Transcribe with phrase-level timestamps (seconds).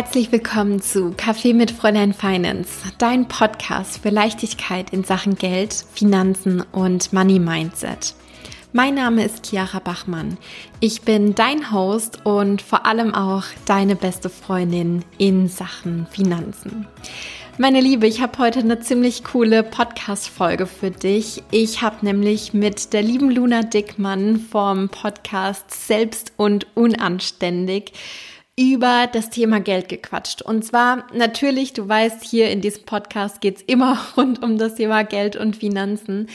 [0.00, 6.62] Herzlich willkommen zu Kaffee mit Fräulein Finance, dein Podcast für Leichtigkeit in Sachen Geld, Finanzen
[6.70, 8.14] und Money Mindset.
[8.72, 10.38] Mein Name ist Chiara Bachmann.
[10.78, 16.86] Ich bin dein Host und vor allem auch deine beste Freundin in Sachen Finanzen.
[17.58, 21.42] Meine Liebe, ich habe heute eine ziemlich coole Podcast-Folge für dich.
[21.50, 27.94] Ich habe nämlich mit der lieben Luna Dickmann vom Podcast Selbst und Unanständig
[28.58, 30.42] über das Thema Geld gequatscht.
[30.42, 35.04] Und zwar natürlich, du weißt, hier in diesem Podcast geht's immer rund um das Thema
[35.04, 36.28] Geld und Finanzen.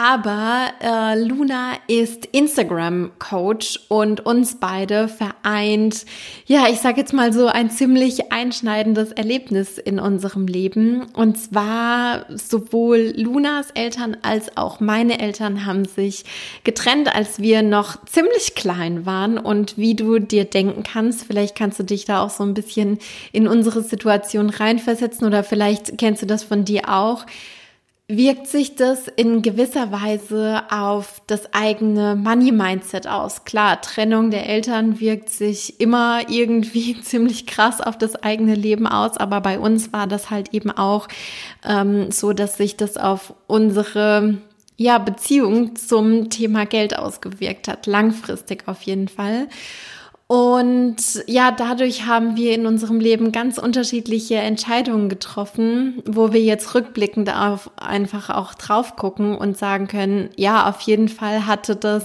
[0.00, 6.06] Aber äh, Luna ist Instagram-Coach und uns beide vereint,
[6.46, 11.06] ja, ich sage jetzt mal so ein ziemlich einschneidendes Erlebnis in unserem Leben.
[11.14, 16.24] Und zwar sowohl Lunas Eltern als auch meine Eltern haben sich
[16.62, 19.36] getrennt, als wir noch ziemlich klein waren.
[19.36, 23.00] Und wie du dir denken kannst, vielleicht kannst du dich da auch so ein bisschen
[23.32, 27.26] in unsere Situation reinversetzen oder vielleicht kennst du das von dir auch
[28.10, 33.44] wirkt sich das in gewisser Weise auf das eigene Money-Mindset aus.
[33.44, 39.18] Klar, Trennung der Eltern wirkt sich immer irgendwie ziemlich krass auf das eigene Leben aus,
[39.18, 41.06] aber bei uns war das halt eben auch
[41.68, 44.38] ähm, so, dass sich das auf unsere
[44.78, 49.48] ja, Beziehung zum Thema Geld ausgewirkt hat, langfristig auf jeden Fall.
[50.28, 56.74] Und ja, dadurch haben wir in unserem Leben ganz unterschiedliche Entscheidungen getroffen, wo wir jetzt
[56.74, 62.04] rückblickend auf einfach auch drauf gucken und sagen können, ja, auf jeden Fall hatte das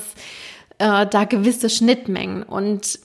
[0.78, 2.44] äh, da gewisse Schnittmengen.
[2.44, 2.98] Und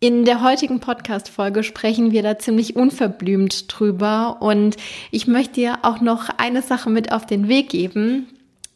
[0.00, 4.38] in der heutigen Podcast-Folge sprechen wir da ziemlich unverblümt drüber.
[4.40, 4.76] Und
[5.12, 8.26] ich möchte dir auch noch eine Sache mit auf den Weg geben,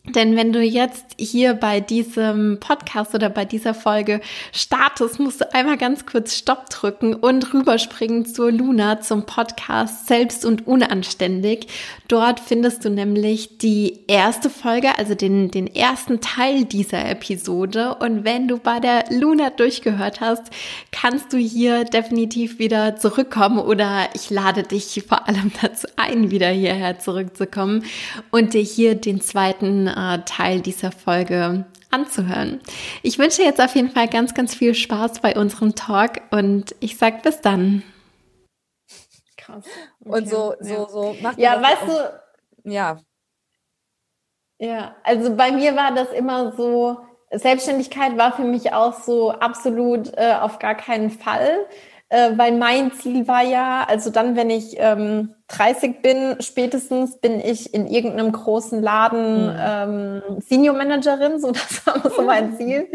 [0.05, 4.21] denn wenn du jetzt hier bei diesem Podcast oder bei dieser Folge
[4.53, 10.45] startest, musst du einmal ganz kurz Stopp drücken und rüberspringen zur Luna zum Podcast Selbst
[10.45, 11.69] und Unanständig.
[12.09, 17.95] Dort findest du nämlich die erste Folge, also den, den ersten Teil dieser Episode.
[17.95, 20.51] Und wenn du bei der Luna durchgehört hast,
[20.91, 26.49] kannst du hier definitiv wieder zurückkommen oder ich lade dich vor allem dazu ein, wieder
[26.49, 27.85] hierher zurückzukommen
[28.33, 32.61] und dir hier den zweiten äh, Teil dieser Folge anzuhören.
[33.03, 36.97] Ich wünsche jetzt auf jeden Fall ganz, ganz viel Spaß bei unserem Talk und ich
[36.97, 37.83] sag bis dann.
[39.37, 39.65] Krass.
[40.01, 40.19] Okay.
[40.19, 40.89] Und so, so, ja.
[40.89, 42.99] so macht Ja, weißt du, ja.
[44.59, 47.01] Ja, also bei mir war das immer so,
[47.33, 51.67] Selbstständigkeit war für mich auch so absolut äh, auf gar keinen Fall
[52.13, 57.41] äh, weil mein Ziel war ja, also dann, wenn ich ähm, 30 bin, spätestens bin
[57.41, 59.57] ich in irgendeinem großen Laden mhm.
[59.59, 62.89] ähm, Senior Managerin, so das war so mein Ziel,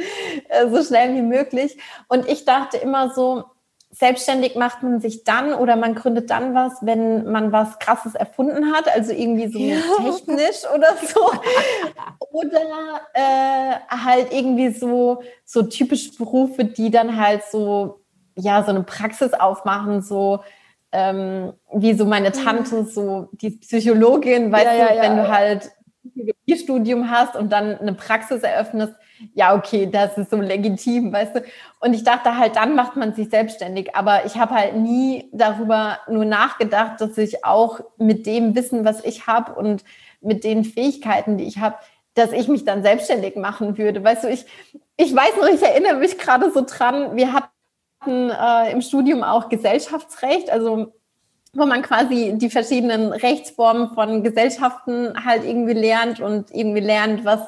[0.49, 1.79] äh, so schnell wie möglich.
[2.07, 3.45] Und ich dachte immer so,
[3.89, 8.71] selbstständig macht man sich dann oder man gründet dann was, wenn man was Krasses erfunden
[8.71, 9.77] hat, also irgendwie so ja.
[9.97, 11.31] technisch oder so.
[12.33, 12.61] oder
[13.15, 18.01] äh, halt irgendwie so, so typische Berufe, die dann halt so
[18.37, 20.43] ja, so eine Praxis aufmachen, so
[20.91, 22.33] ähm, wie so meine mhm.
[22.33, 25.71] Tante, so die Psychologin, weißt ja, du, ja, wenn du halt
[26.15, 28.93] ein Studium hast und dann eine Praxis eröffnest,
[29.33, 31.43] ja, okay, das ist so legitim, weißt du.
[31.79, 33.95] Und ich dachte halt, dann macht man sich selbstständig.
[33.95, 39.03] Aber ich habe halt nie darüber nur nachgedacht, dass ich auch mit dem Wissen, was
[39.03, 39.83] ich habe und
[40.21, 41.75] mit den Fähigkeiten, die ich habe,
[42.13, 44.03] dass ich mich dann selbstständig machen würde.
[44.03, 44.45] Weißt du, ich,
[44.97, 47.49] ich weiß noch, ich erinnere mich gerade so dran, wir hatten
[48.07, 50.93] hatten äh, im Studium auch Gesellschaftsrecht, also
[51.53, 57.41] wo man quasi die verschiedenen Rechtsformen von Gesellschaften halt irgendwie lernt und irgendwie lernt, was,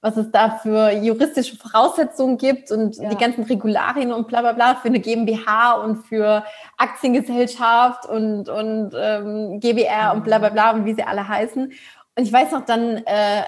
[0.00, 3.08] was es da für juristische Voraussetzungen gibt und ja.
[3.08, 6.44] die ganzen Regularien und bla bla bla für eine GmbH und für
[6.76, 11.72] Aktiengesellschaft und, und ähm, GBR und bla bla bla und wie sie alle heißen.
[12.18, 13.42] Und ich weiß noch, dann äh,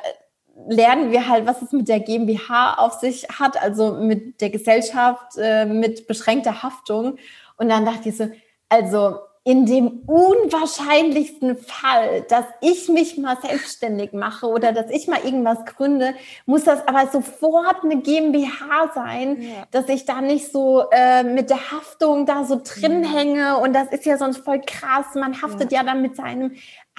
[0.66, 5.36] lernen wir halt, was es mit der GmbH auf sich hat, also mit der Gesellschaft
[5.38, 7.16] äh, mit beschränkter Haftung.
[7.56, 8.28] Und dann dachte ich so,
[8.68, 9.18] also
[9.48, 15.64] in dem unwahrscheinlichsten Fall, dass ich mich mal selbstständig mache oder dass ich mal irgendwas
[15.64, 16.12] gründe,
[16.44, 19.66] muss das aber sofort eine GmbH sein, ja.
[19.70, 23.10] dass ich da nicht so äh, mit der Haftung da so drin ja.
[23.10, 23.58] hänge.
[23.58, 25.14] Und das ist ja sonst voll krass.
[25.14, 26.56] Man haftet ja, ja dann mit seinem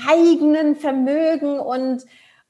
[0.08, 2.04] eigenen Vermögen und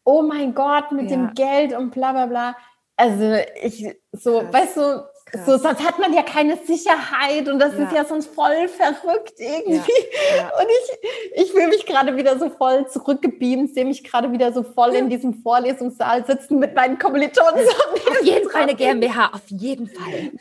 [0.10, 1.18] oh mein Gott, mit ja.
[1.18, 2.56] dem Geld und bla bla bla.
[2.98, 4.54] Also ich so, Krass.
[4.54, 5.46] weißt du, Krass.
[5.46, 7.86] so sonst hat man ja keine Sicherheit und das ja.
[7.86, 9.92] ist ja sonst voll verrückt irgendwie.
[10.36, 10.50] Ja.
[10.60, 14.64] Und ich, ich fühle mich gerade wieder so voll zurückgebeamt, sehe mich gerade wieder so
[14.64, 17.66] voll in diesem Vorlesungssaal sitzen mit meinen Kommilitonen.
[18.10, 20.32] Auf jeden Fall eine GmbH, auf jeden Fall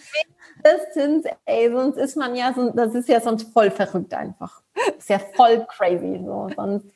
[0.63, 4.63] mindestens, ey, sonst ist man ja, so, das ist ja sonst voll verrückt einfach.
[4.97, 6.87] Ist ja voll crazy, so, sonst,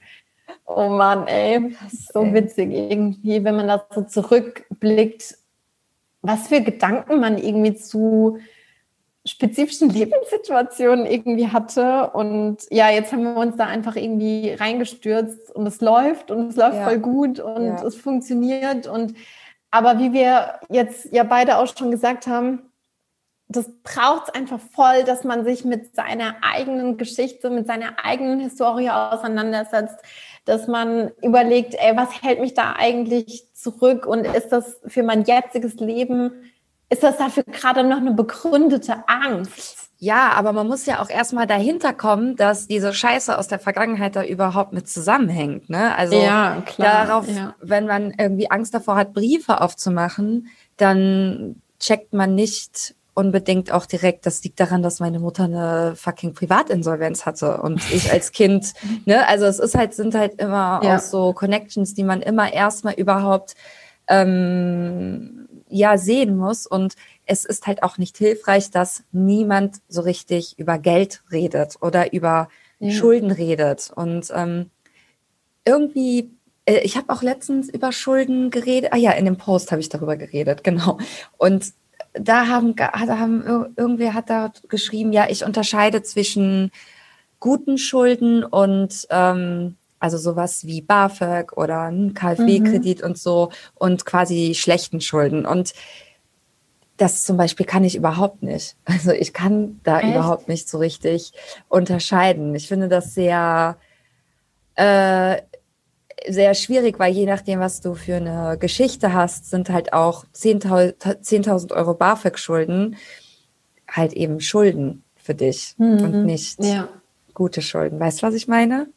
[0.76, 5.36] oh Mann, ey, das ist so witzig irgendwie, wenn man da so zurückblickt,
[6.22, 8.38] was für Gedanken man irgendwie zu
[9.24, 12.10] spezifischen Lebenssituationen irgendwie hatte.
[12.10, 16.56] Und ja, jetzt haben wir uns da einfach irgendwie reingestürzt und es läuft und es
[16.56, 16.84] läuft ja.
[16.84, 17.84] voll gut und ja.
[17.84, 18.86] es funktioniert.
[18.86, 19.14] Und
[19.70, 22.62] aber wie wir jetzt ja beide auch schon gesagt haben,
[23.48, 28.40] das braucht es einfach voll, dass man sich mit seiner eigenen Geschichte, mit seiner eigenen
[28.40, 29.96] Historie auseinandersetzt,
[30.44, 35.24] dass man überlegt, ey, was hält mich da eigentlich zurück und ist das für mein
[35.24, 36.32] jetziges Leben
[36.92, 39.88] ist das dafür gerade noch eine begründete Angst?
[39.96, 44.14] Ja, aber man muss ja auch erstmal dahinter kommen, dass diese Scheiße aus der Vergangenheit
[44.14, 45.70] da überhaupt mit zusammenhängt.
[45.70, 45.96] Ne?
[45.96, 47.54] Also ja, klar, darauf, ja.
[47.62, 54.26] wenn man irgendwie Angst davor hat, Briefe aufzumachen, dann checkt man nicht unbedingt auch direkt,
[54.26, 58.72] das liegt daran, dass meine Mutter eine fucking Privatinsolvenz hatte und ich als Kind,
[59.04, 60.96] ne, also es ist halt, sind halt immer ja.
[60.96, 63.54] auch so Connections, die man immer erstmal überhaupt
[64.08, 66.66] ähm, ja sehen muss.
[66.66, 66.94] Und
[67.26, 72.48] es ist halt auch nicht hilfreich, dass niemand so richtig über Geld redet oder über
[72.78, 72.90] ja.
[72.90, 73.90] Schulden redet.
[73.94, 74.70] Und ähm,
[75.64, 76.30] irgendwie,
[76.64, 78.92] äh, ich habe auch letztens über Schulden geredet.
[78.92, 80.98] Ah ja, in dem Post habe ich darüber geredet, genau.
[81.36, 81.72] Und
[82.14, 86.70] da haben, da haben irgendwer hat da geschrieben, ja, ich unterscheide zwischen
[87.40, 93.06] guten Schulden und ähm, also sowas wie BAföG oder ein KfW-Kredit mhm.
[93.06, 95.46] und so und quasi schlechten Schulden.
[95.46, 95.74] Und
[96.96, 98.76] das zum Beispiel kann ich überhaupt nicht.
[98.84, 100.10] Also ich kann da Echt?
[100.10, 101.32] überhaupt nicht so richtig
[101.68, 102.54] unterscheiden.
[102.54, 103.76] Ich finde das sehr,
[104.74, 105.40] äh,
[106.28, 111.20] sehr schwierig, weil je nachdem, was du für eine Geschichte hast, sind halt auch 10.000
[111.22, 112.96] 10 Euro BAföG-Schulden
[113.88, 116.02] halt eben Schulden für dich mhm.
[116.02, 116.88] und nicht ja.
[117.34, 118.00] gute Schulden.
[118.00, 118.88] Weißt du, was ich meine?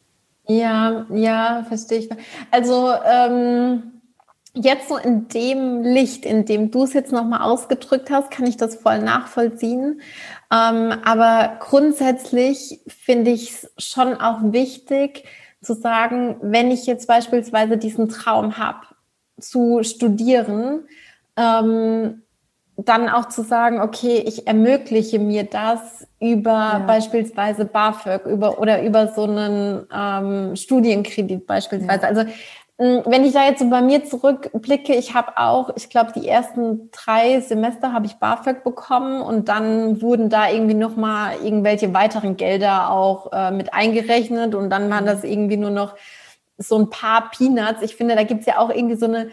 [0.48, 2.08] Ja, ja, verstehe ich.
[2.50, 4.00] Also ähm,
[4.54, 8.56] jetzt so in dem Licht, in dem du es jetzt nochmal ausgedrückt hast, kann ich
[8.56, 10.00] das voll nachvollziehen.
[10.52, 15.24] Ähm, aber grundsätzlich finde ich es schon auch wichtig
[15.62, 18.86] zu sagen, wenn ich jetzt beispielsweise diesen Traum habe,
[19.38, 20.84] zu studieren,
[21.36, 22.22] ähm,
[22.76, 26.78] dann auch zu sagen, okay, ich ermögliche mir das über ja.
[26.86, 32.02] beispielsweise BAföG über, oder über so einen ähm, Studienkredit beispielsweise.
[32.02, 32.08] Ja.
[32.08, 32.24] Also
[32.78, 36.90] wenn ich da jetzt so bei mir zurückblicke, ich habe auch, ich glaube, die ersten
[36.90, 42.90] drei Semester habe ich BAföG bekommen und dann wurden da irgendwie nochmal irgendwelche weiteren Gelder
[42.90, 45.94] auch äh, mit eingerechnet und dann waren das irgendwie nur noch
[46.58, 47.80] so ein paar Peanuts.
[47.80, 49.30] Ich finde, da gibt's ja auch irgendwie so eine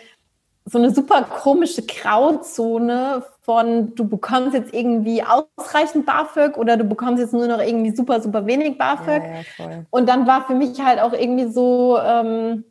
[0.66, 7.22] so eine super komische Grauzone von du bekommst jetzt irgendwie ausreichend BAföG oder du bekommst
[7.22, 9.22] jetzt nur noch irgendwie super, super wenig BAföG.
[9.58, 12.64] Ja, ja, und dann war für mich halt auch irgendwie so ähm,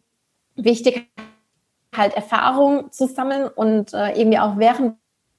[0.64, 1.11] wichtig,
[1.94, 4.97] halt Erfahrung zu sammeln und äh, irgendwie auch während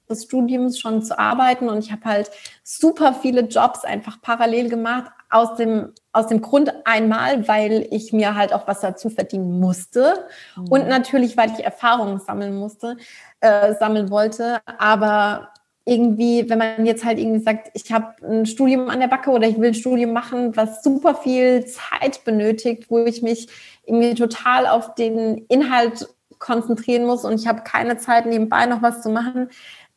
[0.08, 1.68] des Studiums schon zu arbeiten.
[1.68, 2.30] Und ich habe halt
[2.62, 8.36] super viele Jobs einfach parallel gemacht, aus dem, aus dem Grund einmal, weil ich mir
[8.36, 10.68] halt auch was dazu verdienen musste mhm.
[10.68, 12.96] und natürlich, weil ich Erfahrungen sammeln musste,
[13.40, 14.60] äh, sammeln wollte.
[14.78, 15.48] Aber
[15.86, 19.46] irgendwie, wenn man jetzt halt irgendwie sagt, ich habe ein Studium an der Backe oder
[19.46, 23.48] ich will ein Studium machen, was super viel Zeit benötigt, wo ich mich
[23.84, 29.02] irgendwie total auf den Inhalt konzentrieren muss und ich habe keine Zeit nebenbei noch was
[29.02, 29.50] zu machen,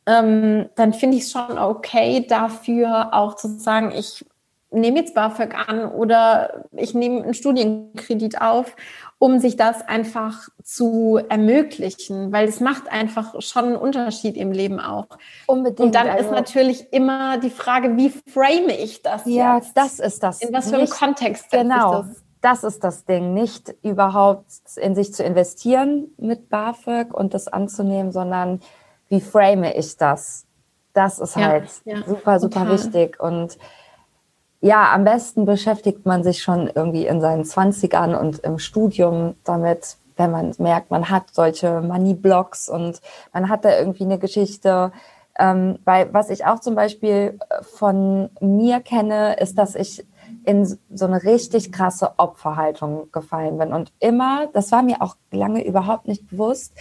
[0.05, 4.25] ähm, dann finde ich es schon okay, dafür auch zu sagen, ich
[4.71, 8.75] nehme jetzt BAföG an oder ich nehme einen Studienkredit auf,
[9.19, 14.79] um sich das einfach zu ermöglichen, weil es macht einfach schon einen Unterschied im Leben
[14.79, 15.07] auch.
[15.47, 15.79] Unbedingt.
[15.79, 19.23] Und dann also, ist natürlich immer die Frage, wie frame ich das?
[19.25, 19.75] Ja, jetzt?
[19.75, 20.41] das ist das.
[20.41, 22.03] In was für einem Kontext genau.
[22.03, 22.23] das?
[22.41, 24.45] Das ist das Ding, nicht überhaupt
[24.75, 28.61] in sich zu investieren mit BAföG und das anzunehmen, sondern
[29.09, 30.45] wie frame ich das?
[30.93, 32.73] Das ist ja, halt ja, super, super total.
[32.73, 33.19] wichtig.
[33.19, 33.57] Und
[34.61, 39.97] ja, am besten beschäftigt man sich schon irgendwie in seinen Zwanzigern und im Studium damit,
[40.15, 43.01] wenn man merkt, man hat solche Money-Blocks und
[43.33, 44.91] man hat da irgendwie eine Geschichte.
[45.39, 50.03] Ähm, weil was ich auch zum Beispiel von mir kenne, ist, dass ich
[50.45, 53.73] in so eine richtig krasse Opferhaltung gefallen bin.
[53.73, 56.73] Und immer, das war mir auch lange überhaupt nicht bewusst,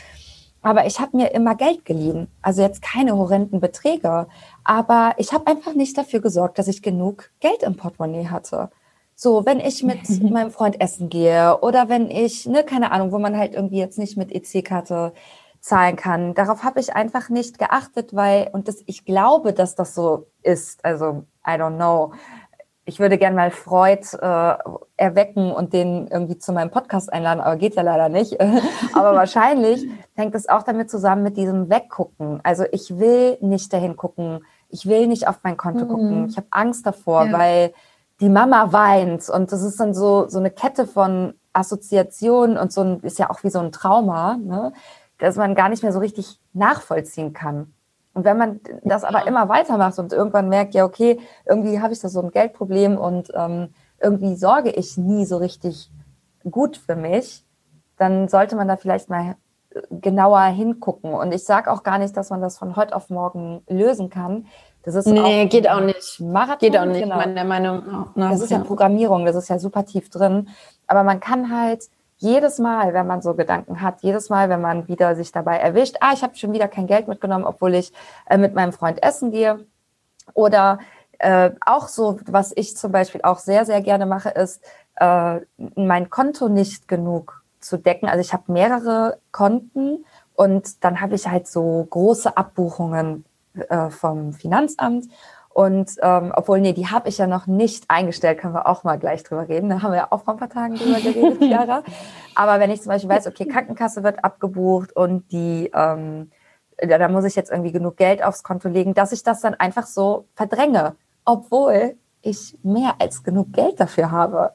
[0.62, 2.28] aber ich habe mir immer Geld geliehen.
[2.42, 4.26] Also jetzt keine horrenden Beträge.
[4.64, 8.70] Aber ich habe einfach nicht dafür gesorgt, dass ich genug Geld im Portemonnaie hatte.
[9.14, 13.18] So, wenn ich mit meinem Freund essen gehe oder wenn ich, ne, keine Ahnung, wo
[13.18, 15.12] man halt irgendwie jetzt nicht mit EC-Karte
[15.60, 16.34] zahlen kann.
[16.34, 20.84] Darauf habe ich einfach nicht geachtet, weil, und das, ich glaube, dass das so ist.
[20.84, 22.12] Also, I don't know.
[22.88, 24.54] Ich würde gerne mal Freud äh,
[24.96, 28.40] erwecken und den irgendwie zu meinem Podcast einladen, aber geht ja leider nicht.
[28.94, 32.38] aber wahrscheinlich hängt es auch damit zusammen mit diesem Weggucken.
[32.44, 35.88] Also ich will nicht dahin gucken, ich will nicht auf mein Konto mhm.
[35.88, 36.26] gucken.
[36.28, 37.32] Ich habe Angst davor, ja.
[37.32, 37.74] weil
[38.20, 42.82] die Mama weint und das ist dann so, so eine Kette von Assoziationen und so
[42.82, 44.72] ein, ist ja auch wie so ein Trauma, ne?
[45.18, 47.74] dass man gar nicht mehr so richtig nachvollziehen kann.
[48.16, 52.00] Und wenn man das aber immer weitermacht und irgendwann merkt, ja, okay, irgendwie habe ich
[52.00, 55.90] da so ein Geldproblem und ähm, irgendwie sorge ich nie so richtig
[56.50, 57.44] gut für mich,
[57.98, 59.36] dann sollte man da vielleicht mal
[59.90, 61.12] genauer hingucken.
[61.12, 64.46] Und ich sage auch gar nicht, dass man das von heute auf morgen lösen kann.
[64.82, 66.18] Das ist nee, auch geht auch nicht.
[66.18, 67.16] Marathon, geht auch nicht, genau.
[67.16, 67.82] meiner Meinung
[68.14, 68.30] nach.
[68.30, 70.48] Das ist ja Programmierung, das ist ja super tief drin.
[70.86, 74.88] Aber man kann halt jedes Mal, wenn man so Gedanken hat, jedes Mal, wenn man
[74.88, 77.92] wieder sich dabei erwischt, ah, ich habe schon wieder kein Geld mitgenommen, obwohl ich
[78.28, 79.66] äh, mit meinem Freund essen gehe.
[80.34, 80.78] Oder
[81.18, 84.62] äh, auch so, was ich zum Beispiel auch sehr, sehr gerne mache, ist,
[84.96, 85.40] äh,
[85.74, 88.08] mein Konto nicht genug zu decken.
[88.08, 90.04] Also ich habe mehrere Konten
[90.34, 93.24] und dann habe ich halt so große Abbuchungen
[93.68, 95.06] äh, vom Finanzamt.
[95.56, 98.98] Und ähm, obwohl, nee, die habe ich ja noch nicht eingestellt, können wir auch mal
[98.98, 99.70] gleich drüber reden.
[99.70, 101.82] Da haben wir ja auch vor ein paar Tagen drüber geredet, Chiara.
[102.34, 106.30] Aber wenn ich zum Beispiel weiß, okay, Krankenkasse wird abgebucht und die, ähm,
[106.76, 109.54] da, da muss ich jetzt irgendwie genug Geld aufs Konto legen, dass ich das dann
[109.54, 110.94] einfach so verdränge,
[111.24, 114.52] obwohl ich mehr als genug Geld dafür habe.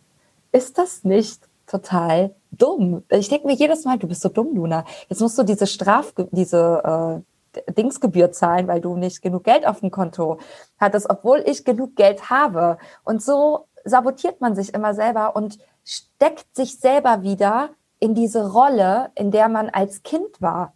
[0.51, 3.03] Ist das nicht total dumm?
[3.09, 4.85] Ich denke mir jedes Mal, du bist so dumm, Luna.
[5.09, 7.30] Jetzt musst du diese Straf, diese äh,
[7.69, 10.39] Dingsgebühr zahlen, weil du nicht genug Geld auf dem Konto
[10.79, 12.77] hattest, obwohl ich genug Geld habe.
[13.03, 19.11] Und so sabotiert man sich immer selber und steckt sich selber wieder in diese Rolle,
[19.15, 20.73] in der man als Kind war.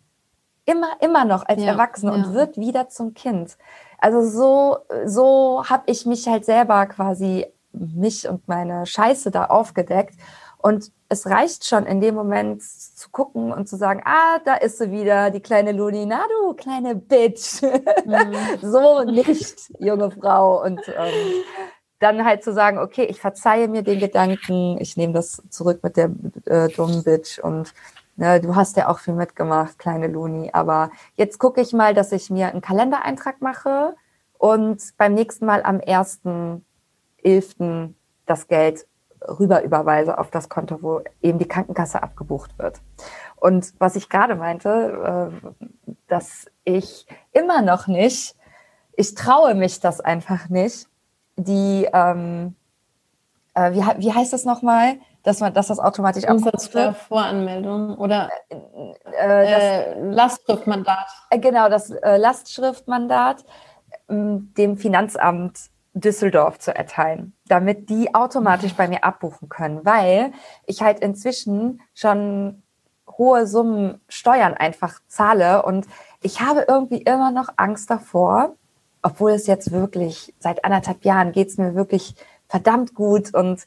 [0.65, 2.17] Immer, immer noch als ja, Erwachsene ja.
[2.17, 3.57] und wird wieder zum Kind.
[3.99, 10.15] Also so, so habe ich mich halt selber quasi mich und meine Scheiße da aufgedeckt.
[10.65, 14.79] Und es reicht schon in dem Moment zu gucken und zu sagen, ah, da ist
[14.79, 17.61] sie wieder, die kleine Luni, na du kleine Bitch.
[17.61, 18.33] Mhm.
[18.63, 20.63] so nicht, junge Frau.
[20.63, 21.43] Und ähm,
[21.99, 25.97] dann halt zu sagen, okay, ich verzeihe mir den Gedanken, ich nehme das zurück mit
[25.97, 26.09] der
[26.45, 27.71] äh, dummen Bitch und
[28.15, 30.49] ne, du hast ja auch viel mitgemacht, kleine Luni.
[30.51, 33.95] Aber jetzt gucke ich mal, dass ich mir einen Kalendereintrag mache
[34.39, 37.93] und beim nächsten Mal am 1.11.
[38.25, 38.87] das Geld
[39.27, 42.79] rüber überweise auf das Konto, wo eben die Krankenkasse abgebucht wird.
[43.35, 48.35] Und was ich gerade meinte, äh, dass ich immer noch nicht,
[48.95, 50.87] ich traue mich das einfach nicht,
[51.35, 52.55] die, ähm,
[53.53, 54.95] äh, wie, wie heißt das nochmal?
[55.23, 61.07] Dass man, dass das automatisch Umsatzsteuervoranmeldung oder äh, äh, Lastschriftmandat.
[61.31, 63.43] Äh, genau, das äh, Lastschriftmandat
[64.07, 70.33] ähm, dem Finanzamt Düsseldorf zu erteilen, damit die automatisch bei mir abbuchen können, weil
[70.65, 72.61] ich halt inzwischen schon
[73.17, 75.87] hohe Summen Steuern einfach zahle und
[76.21, 78.55] ich habe irgendwie immer noch Angst davor,
[79.01, 82.15] obwohl es jetzt wirklich seit anderthalb Jahren geht es mir wirklich
[82.49, 83.65] verdammt gut und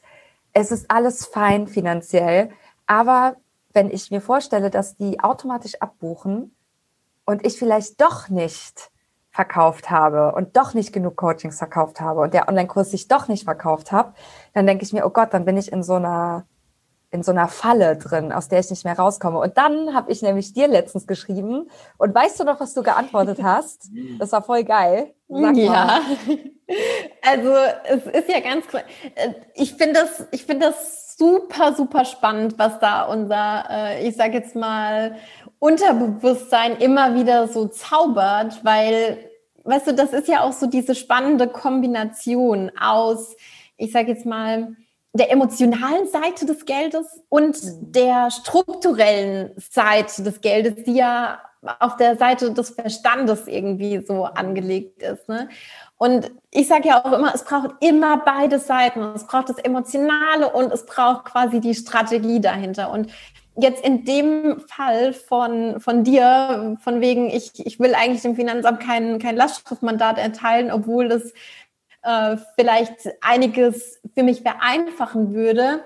[0.53, 2.51] es ist alles fein finanziell,
[2.85, 3.37] aber
[3.73, 6.55] wenn ich mir vorstelle, dass die automatisch abbuchen
[7.25, 8.91] und ich vielleicht doch nicht
[9.39, 13.45] verkauft habe und doch nicht genug Coachings verkauft habe und der Online-Kurs sich doch nicht
[13.45, 14.11] verkauft habe,
[14.53, 16.45] dann denke ich mir, oh Gott, dann bin ich in so einer
[17.11, 19.39] in so einer Falle drin, aus der ich nicht mehr rauskomme.
[19.39, 23.39] Und dann habe ich nämlich dir letztens geschrieben und weißt du noch, was du geantwortet
[23.43, 23.89] hast?
[24.19, 25.13] Das war voll geil.
[25.29, 26.01] Sag ja.
[27.27, 27.51] Also
[27.85, 28.83] es ist ja ganz klar.
[29.15, 34.15] Äh, ich finde das, ich finde das super, super spannend, was da unser, äh, ich
[34.15, 35.15] sage jetzt mal,
[35.57, 39.28] Unterbewusstsein immer wieder so zaubert, weil
[39.69, 43.35] weißt du, das ist ja auch so diese spannende Kombination aus,
[43.77, 44.75] ich sage jetzt mal,
[45.13, 47.91] der emotionalen Seite des Geldes und mhm.
[47.91, 51.39] der strukturellen Seite des Geldes, die ja
[51.79, 55.27] auf der Seite des Verstandes irgendwie so angelegt ist.
[55.27, 55.49] Ne?
[55.97, 59.01] Und ich sage ja auch immer, es braucht immer beide Seiten.
[59.13, 62.91] Es braucht das Emotionale und es braucht quasi die Strategie dahinter.
[62.91, 63.11] Und
[63.61, 68.79] jetzt in dem Fall von, von dir, von wegen, ich, ich will eigentlich dem Finanzamt
[68.79, 71.33] kein, kein Lastschriftmandat erteilen, obwohl das
[72.03, 75.83] äh, vielleicht einiges für mich vereinfachen würde,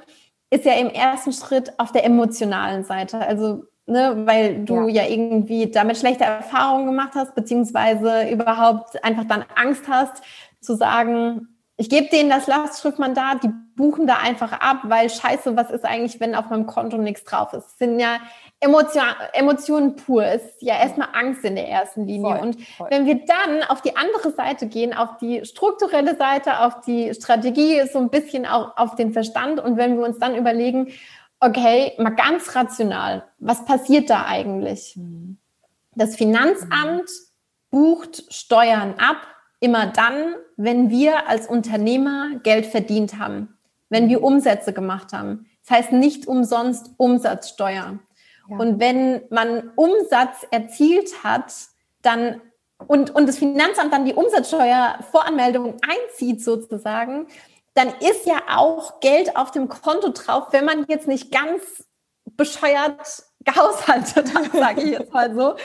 [0.49, 3.19] ist ja im ersten Schritt auf der emotionalen Seite.
[3.19, 5.03] Also, ne, weil du ja.
[5.03, 10.23] ja irgendwie damit schlechte Erfahrungen gemacht hast, beziehungsweise überhaupt einfach dann Angst hast,
[10.61, 15.71] zu sagen, ich gebe denen das Lastschriftmandat, die buchen da einfach ab, weil scheiße, was
[15.71, 17.65] ist eigentlich, wenn auf meinem Konto nichts drauf ist?
[17.65, 18.19] Es sind ja
[18.59, 19.03] Emotion,
[19.33, 20.23] Emotionen pur.
[20.23, 22.29] Es ist ja erstmal Angst in der ersten Linie.
[22.29, 22.87] Voll, und voll.
[22.91, 27.81] wenn wir dann auf die andere Seite gehen, auf die strukturelle Seite, auf die Strategie,
[27.91, 30.93] so ein bisschen auch auf den Verstand und wenn wir uns dann überlegen,
[31.39, 34.93] okay, mal ganz rational, was passiert da eigentlich?
[34.95, 35.39] Mhm.
[35.95, 37.09] Das Finanzamt
[37.69, 39.17] bucht Steuern ab,
[39.63, 43.57] immer dann, wenn wir als Unternehmer Geld verdient haben,
[43.89, 45.45] wenn wir Umsätze gemacht haben.
[45.65, 47.99] Das heißt nicht umsonst Umsatzsteuer.
[48.49, 48.57] Ja.
[48.57, 51.53] Und wenn man Umsatz erzielt hat,
[52.01, 52.41] dann
[52.87, 57.27] und, und das Finanzamt dann die Umsatzsteuervoranmeldung einzieht sozusagen,
[57.73, 61.87] dann ist ja auch Geld auf dem Konto drauf, wenn man jetzt nicht ganz
[62.35, 65.55] bescheuert gehaushaltet hat, sage ich jetzt mal so,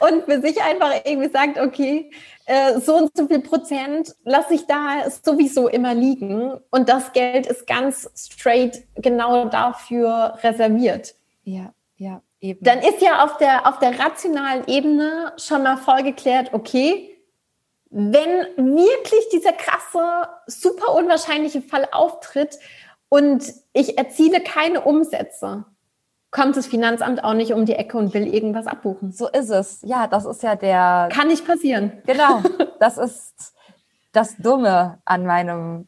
[0.00, 2.10] und für sich einfach irgendwie sagt, okay,
[2.50, 7.46] äh, so und so viel Prozent lasse ich da sowieso immer liegen und das Geld
[7.46, 11.14] ist ganz straight genau dafür reserviert.
[11.44, 12.58] Ja, ja, eben.
[12.64, 17.16] Dann ist ja auf der, auf der rationalen Ebene schon mal voll geklärt, okay,
[17.90, 22.58] wenn wirklich dieser krasse, super unwahrscheinliche Fall auftritt
[23.08, 25.66] und ich erziele keine Umsätze,
[26.30, 29.12] kommt das Finanzamt auch nicht um die Ecke und will irgendwas abbuchen.
[29.12, 29.80] So ist es.
[29.82, 31.08] Ja, das ist ja der.
[31.12, 31.92] Kann nicht passieren.
[32.06, 32.42] Genau.
[32.80, 33.52] Das ist
[34.12, 35.86] das Dumme an meinem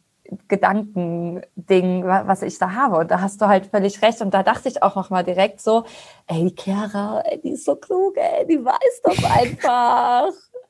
[0.49, 2.99] Gedankending, was ich da habe.
[2.99, 4.21] Und da hast du halt völlig recht.
[4.21, 5.85] Und da dachte ich auch nochmal direkt so,
[6.27, 10.29] ey, die Chiara, ey, die ist so klug, ey, die weiß doch einfach.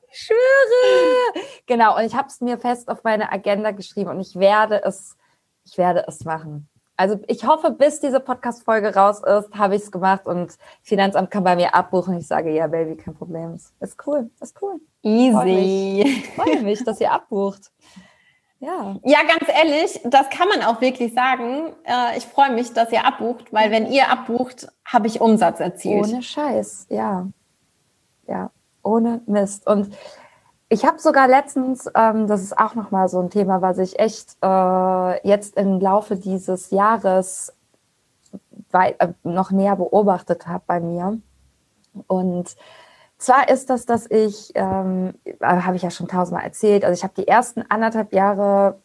[0.09, 1.45] Ich schwöre.
[1.65, 1.97] Genau.
[1.97, 5.17] Und ich habe es mir fest auf meine Agenda geschrieben und ich werde es,
[5.65, 9.91] ich werde es machen also ich hoffe, bis diese Podcast-Folge raus ist, habe ich es
[9.91, 12.17] gemacht und Finanzamt kann bei mir abbuchen.
[12.17, 13.55] Ich sage, ja, Baby, kein Problem.
[13.79, 14.79] Ist cool, ist cool.
[15.01, 15.33] Easy.
[15.33, 17.71] Freue mich, freu mich, dass ihr abbucht.
[18.59, 18.95] Ja.
[19.03, 21.73] ja, ganz ehrlich, das kann man auch wirklich sagen.
[21.83, 26.07] Äh, ich freue mich, dass ihr abbucht, weil wenn ihr abbucht, habe ich Umsatz erzielt.
[26.07, 27.27] Ohne Scheiß, ja.
[28.25, 28.51] Ja,
[28.81, 29.67] ohne Mist.
[29.67, 29.93] Und
[30.73, 34.35] ich habe sogar letztens, ähm, das ist auch nochmal so ein Thema, was ich echt
[34.41, 37.53] äh, jetzt im Laufe dieses Jahres
[38.71, 41.19] weit, äh, noch näher beobachtet habe bei mir.
[42.07, 42.55] Und
[43.19, 47.03] zwar ist das, dass ich, ähm, äh, habe ich ja schon tausendmal erzählt, also ich
[47.03, 48.79] habe die ersten anderthalb Jahre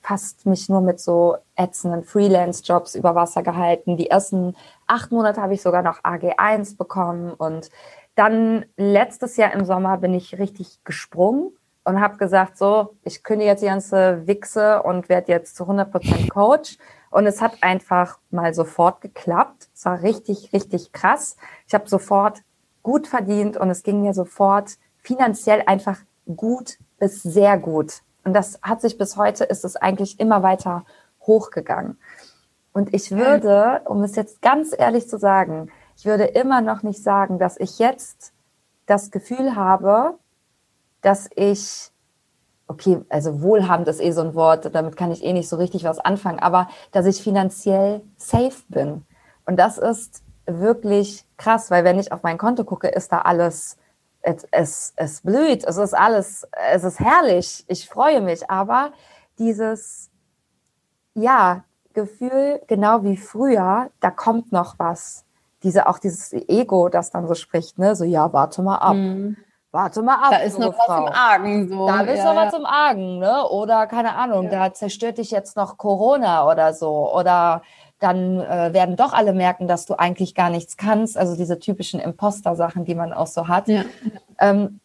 [0.00, 3.96] fast mich nur mit so ätzenden Freelance-Jobs über Wasser gehalten.
[3.96, 7.70] Die ersten acht Monate habe ich sogar noch AG1 bekommen und
[8.14, 11.52] dann letztes Jahr im Sommer bin ich richtig gesprungen
[11.84, 16.28] und habe gesagt, so, ich kündige jetzt die ganze Wichse und werde jetzt zu 100%
[16.28, 16.78] Coach.
[17.10, 19.68] Und es hat einfach mal sofort geklappt.
[19.74, 21.36] Es war richtig, richtig krass.
[21.66, 22.42] Ich habe sofort
[22.82, 25.98] gut verdient und es ging mir sofort finanziell einfach
[26.36, 28.00] gut bis sehr gut.
[28.24, 30.84] Und das hat sich bis heute, ist es eigentlich immer weiter
[31.26, 31.98] hochgegangen.
[32.72, 37.02] Und ich würde, um es jetzt ganz ehrlich zu sagen, ich würde immer noch nicht
[37.02, 38.32] sagen, dass ich jetzt
[38.86, 40.18] das Gefühl habe,
[41.00, 41.90] dass ich,
[42.66, 45.84] okay, also wohlhabend ist eh so ein Wort, damit kann ich eh nicht so richtig
[45.84, 49.04] was anfangen, aber dass ich finanziell safe bin.
[49.44, 53.76] Und das ist wirklich krass, weil wenn ich auf mein Konto gucke, ist da alles,
[54.22, 58.92] es, es, es blüht, es ist alles, es ist herrlich, ich freue mich, aber
[59.38, 60.10] dieses,
[61.14, 65.24] ja, Gefühl, genau wie früher, da kommt noch was
[65.62, 68.94] diese, auch dieses Ego, das dann so spricht, ne, so, ja, warte mal ab.
[68.94, 69.36] Mhm.
[69.70, 70.30] Warte mal ab.
[70.32, 70.84] Da ist noch Frau.
[70.86, 71.86] was im Argen, so.
[71.86, 73.48] Da ist ja, noch was im Argen, ne?
[73.48, 74.68] Oder, keine Ahnung, ja.
[74.68, 77.10] da zerstört dich jetzt noch Corona oder so.
[77.14, 77.62] Oder
[77.98, 81.16] dann äh, werden doch alle merken, dass du eigentlich gar nichts kannst.
[81.16, 83.68] Also diese typischen Imposter-Sachen, die man auch so hat.
[83.68, 83.84] Ja.
[84.38, 84.80] Ähm,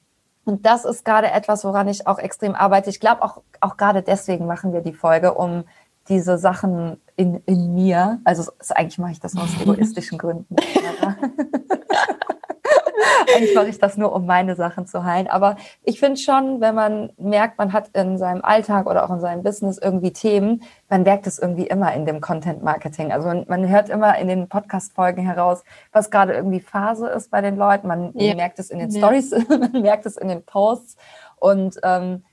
[0.46, 2.90] und das ist gerade etwas, woran ich auch extrem arbeite.
[2.90, 5.66] Ich glaube, auch, auch gerade deswegen machen wir die Folge, um
[6.10, 10.56] diese Sachen in, in mir, also eigentlich mache ich das aus egoistischen Gründen.
[13.36, 15.28] eigentlich mache ich das nur, um meine Sachen zu heilen.
[15.28, 19.20] Aber ich finde schon, wenn man merkt, man hat in seinem Alltag oder auch in
[19.20, 23.12] seinem Business irgendwie Themen, man merkt es irgendwie immer in dem Content Marketing.
[23.12, 27.42] Also man, man hört immer in den Podcast-Folgen heraus, was gerade irgendwie Phase ist bei
[27.42, 27.88] den Leuten.
[27.88, 28.36] Man ja.
[28.36, 30.98] merkt es in den Stories, man merkt es in den Posts.
[31.40, 32.24] Und ähm,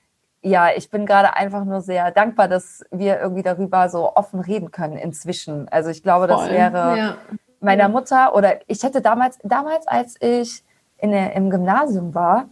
[0.44, 4.70] ja, ich bin gerade einfach nur sehr dankbar, dass wir irgendwie darüber so offen reden
[4.70, 5.68] können inzwischen.
[5.70, 6.37] Also ich glaube, Voll.
[6.37, 7.16] das wäre ja.
[7.61, 10.62] meiner Mutter oder ich hätte damals, damals, als ich
[10.98, 12.50] in der, im Gymnasium war,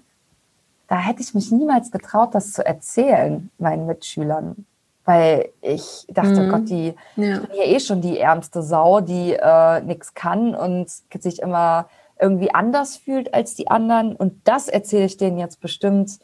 [0.89, 4.67] da hätte ich mich niemals getraut, das zu erzählen, meinen Mitschülern.
[5.05, 6.49] Weil ich dachte, mhm.
[6.49, 7.35] Gott, die ja.
[7.35, 10.89] ich bin ja eh schon die ärmste Sau, die äh, nichts kann und
[11.21, 14.17] sich immer irgendwie anders fühlt als die anderen.
[14.17, 16.21] Und das erzähle ich denen jetzt bestimmt,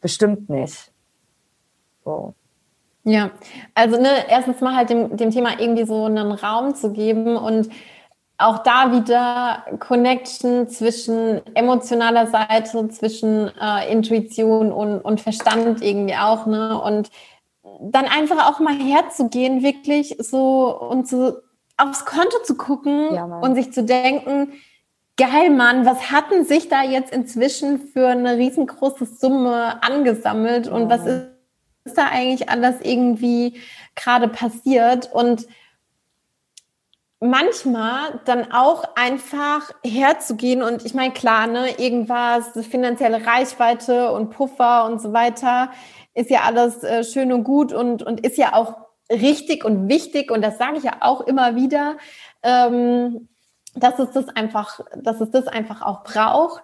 [0.00, 0.89] bestimmt nicht.
[2.04, 2.34] So.
[3.04, 3.30] Ja,
[3.74, 7.70] also ne, erstens mal halt dem, dem Thema irgendwie so einen Raum zu geben und
[8.36, 16.46] auch da wieder Connection zwischen emotionaler Seite, zwischen äh, Intuition und, und Verstand irgendwie auch,
[16.46, 16.80] ne?
[16.80, 17.10] Und
[17.80, 21.34] dann einfach auch mal herzugehen, wirklich so und so
[21.76, 24.52] aufs Konto zu gucken ja, und sich zu denken,
[25.16, 30.72] geil, Mann, was hatten sich da jetzt inzwischen für eine riesengroße Summe angesammelt ja.
[30.72, 31.26] und was ist,
[31.84, 33.60] ist da eigentlich alles irgendwie
[33.94, 35.10] gerade passiert?
[35.12, 35.46] Und
[37.20, 44.86] manchmal dann auch einfach herzugehen und ich meine, klar, ne, irgendwas, finanzielle Reichweite und Puffer
[44.86, 45.70] und so weiter,
[46.14, 48.74] ist ja alles äh, schön und gut und, und ist ja auch
[49.12, 51.98] richtig und wichtig und das sage ich ja auch immer wieder,
[52.42, 53.28] ähm,
[53.74, 56.62] dass es das einfach, dass es das einfach auch braucht.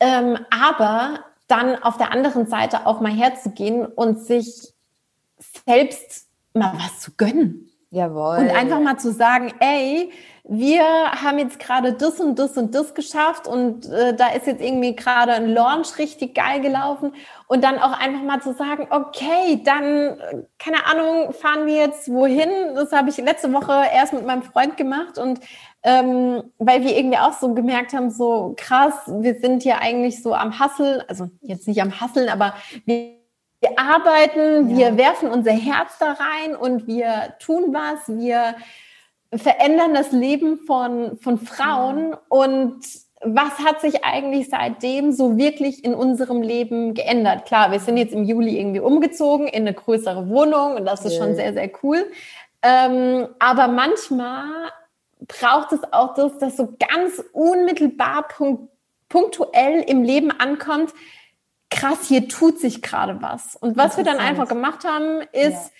[0.00, 4.72] Ähm, aber dann auf der anderen Seite auch mal herzugehen und sich
[5.66, 7.70] selbst mal was zu gönnen.
[7.90, 8.38] Jawohl.
[8.38, 10.10] Und einfach mal zu sagen, ey,
[10.42, 14.60] wir haben jetzt gerade das und das und das geschafft und äh, da ist jetzt
[14.60, 17.14] irgendwie gerade ein Launch richtig geil gelaufen
[17.46, 20.18] und dann auch einfach mal zu sagen, okay, dann,
[20.58, 22.74] keine Ahnung, fahren wir jetzt wohin?
[22.74, 25.38] Das habe ich letzte Woche erst mit meinem Freund gemacht und
[25.84, 30.34] ähm, weil wir irgendwie auch so gemerkt haben, so krass, wir sind hier eigentlich so
[30.34, 33.14] am Hasseln, also jetzt nicht am Hasseln, aber wir
[33.64, 34.76] wir arbeiten, ja.
[34.76, 38.56] wir werfen unser Herz da rein und wir tun was, wir
[39.34, 42.20] verändern das Leben von, von Frauen ja.
[42.28, 42.76] und
[43.26, 47.46] was hat sich eigentlich seitdem so wirklich in unserem Leben geändert?
[47.46, 51.16] Klar, wir sind jetzt im Juli irgendwie umgezogen in eine größere Wohnung und das ist
[51.16, 52.04] schon sehr, sehr cool.
[52.62, 54.44] Ähm, aber manchmal
[55.26, 58.70] braucht es auch das, dass so ganz unmittelbar punkt,
[59.08, 60.92] punktuell im Leben ankommt,
[61.70, 63.56] krass, hier tut sich gerade was.
[63.56, 65.70] Und was wir dann einfach gemacht haben, ist, ja.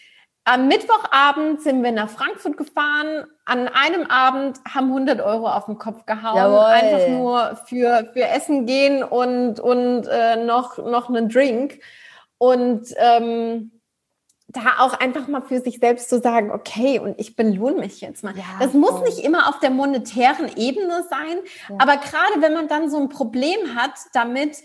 [0.45, 3.27] am Mittwochabend sind wir nach Frankfurt gefahren.
[3.45, 6.37] An einem Abend haben 100 Euro auf den Kopf gehauen.
[6.37, 6.65] Jawohl.
[6.65, 11.81] Einfach nur für, für Essen gehen und, und äh, noch, noch einen Drink.
[12.39, 13.71] Und ähm,
[14.55, 18.25] da auch einfach mal für sich selbst zu sagen, okay, und ich belohne mich jetzt
[18.25, 18.37] mal.
[18.37, 21.39] Ja, das muss nicht immer auf der monetären Ebene sein,
[21.69, 21.77] ja.
[21.79, 24.59] aber gerade wenn man dann so ein Problem hat damit,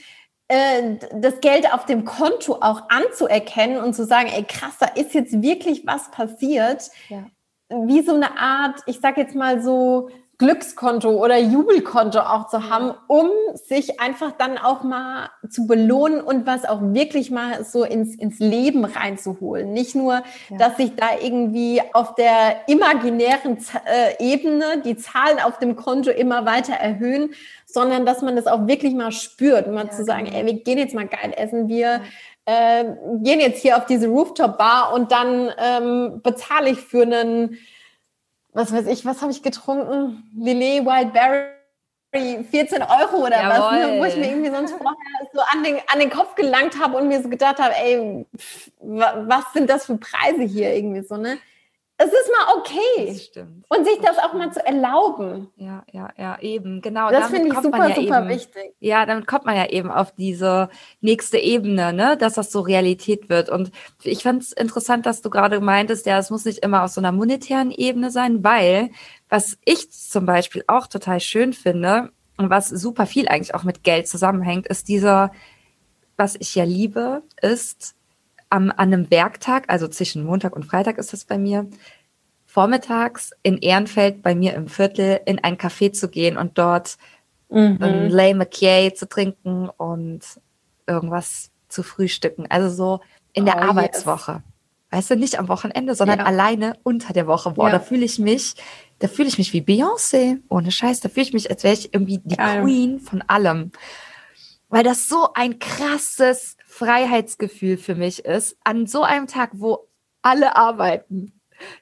[0.48, 5.14] äh, das Geld auf dem Konto auch anzuerkennen und zu sagen, ey krass, da ist
[5.14, 6.90] jetzt wirklich was passiert.
[7.10, 7.26] Ja.
[7.70, 12.94] Wie so eine Art, ich sag jetzt mal so, Glückskonto oder Jubelkonto auch zu haben,
[13.08, 18.16] um sich einfach dann auch mal zu belohnen und was auch wirklich mal so ins,
[18.16, 19.74] ins Leben reinzuholen.
[19.74, 20.58] Nicht nur, ja.
[20.58, 26.46] dass sich da irgendwie auf der imaginären äh, Ebene die Zahlen auf dem Konto immer
[26.46, 27.32] weiter erhöhen,
[27.66, 30.38] sondern dass man das auch wirklich mal spürt, mal ja, zu sagen, genau.
[30.38, 32.00] ey, wir gehen jetzt mal geil essen, wir
[32.46, 32.86] äh,
[33.22, 37.58] gehen jetzt hier auf diese Rooftop-Bar und dann ähm, bezahle ich für einen
[38.54, 40.30] was weiß ich, was habe ich getrunken?
[40.36, 41.60] Lillet Wildberry.
[42.12, 43.50] 14 Euro oder Jawohl.
[43.50, 44.00] was, ne?
[44.00, 44.96] wo ich mir irgendwie sonst vorher
[45.32, 48.26] so an den, an den Kopf gelangt habe und mir so gedacht habe, ey,
[48.80, 51.38] was sind das für Preise hier irgendwie so, ne?
[52.02, 53.08] Es ist mal okay.
[53.08, 53.66] Das stimmt.
[53.68, 55.50] Und sich das, das auch mal zu erlauben.
[55.58, 57.12] Ja, ja, ja, eben, genau.
[57.12, 58.74] Das finde ich super, ja super eben, wichtig.
[58.80, 60.70] Ja, damit kommt man ja eben auf diese
[61.02, 63.50] nächste Ebene, ne, dass das so Realität wird.
[63.50, 63.72] Und
[64.04, 67.02] ich fand es interessant, dass du gerade meintest, ja, es muss nicht immer auf so
[67.02, 68.92] einer monetären Ebene sein, weil
[69.28, 73.84] was ich zum Beispiel auch total schön finde und was super viel eigentlich auch mit
[73.84, 75.34] Geld zusammenhängt, ist dieser,
[76.16, 77.96] was ich ja liebe, ist,
[78.50, 81.68] am, an einem Werktag, also zwischen Montag und Freitag ist das bei mir,
[82.46, 86.98] vormittags in Ehrenfeld bei mir im Viertel in ein Café zu gehen und dort
[87.50, 87.78] mhm.
[87.80, 90.22] ein Lay McKay zu trinken und
[90.88, 92.48] irgendwas zu frühstücken.
[92.50, 93.02] Also so
[93.34, 94.32] in der oh, Arbeitswoche.
[94.32, 94.42] Yes.
[94.92, 96.26] Weißt du, nicht am Wochenende, sondern ja.
[96.26, 97.52] alleine unter der Woche.
[97.52, 97.74] Boah, ja.
[97.74, 98.56] da fühle ich mich,
[98.98, 100.40] da fühle ich mich wie Beyoncé.
[100.50, 102.64] Ohne Scheiß, da fühle ich mich, als wäre ich irgendwie die Geil.
[102.64, 103.72] Queen von allem.
[104.70, 109.90] Weil das so ein krasses Freiheitsgefühl für mich ist, an so einem Tag, wo
[110.22, 111.42] alle arbeiten,